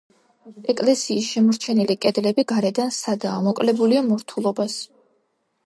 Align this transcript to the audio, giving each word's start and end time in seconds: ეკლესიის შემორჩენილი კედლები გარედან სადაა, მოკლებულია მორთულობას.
ეკლესიის 0.73 1.27
შემორჩენილი 1.33 1.97
კედლები 2.07 2.47
გარედან 2.53 2.91
სადაა, 2.97 3.45
მოკლებულია 3.51 4.05
მორთულობას. 4.11 4.83